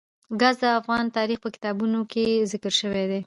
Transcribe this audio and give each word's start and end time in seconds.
ګاز 0.39 0.55
د 0.61 0.65
افغان 0.79 1.05
تاریخ 1.17 1.37
په 1.41 1.49
کتابونو 1.55 1.99
کې 2.11 2.25
ذکر 2.51 2.73
شوی 2.81 3.05
دي. 3.11 3.19